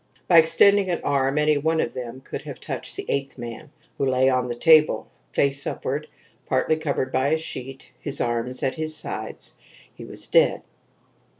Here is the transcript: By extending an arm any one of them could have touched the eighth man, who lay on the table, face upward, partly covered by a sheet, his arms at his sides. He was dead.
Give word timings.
By 0.27 0.39
extending 0.39 0.89
an 0.89 1.01
arm 1.03 1.37
any 1.37 1.59
one 1.59 1.79
of 1.79 1.93
them 1.93 2.21
could 2.21 2.41
have 2.41 2.59
touched 2.59 2.95
the 2.95 3.05
eighth 3.07 3.37
man, 3.37 3.71
who 3.99 4.05
lay 4.07 4.29
on 4.31 4.47
the 4.47 4.55
table, 4.55 5.07
face 5.31 5.67
upward, 5.67 6.07
partly 6.47 6.77
covered 6.77 7.11
by 7.11 7.27
a 7.27 7.37
sheet, 7.37 7.91
his 7.99 8.19
arms 8.19 8.63
at 8.63 8.73
his 8.73 8.97
sides. 8.97 9.57
He 9.93 10.03
was 10.03 10.25
dead. 10.25 10.63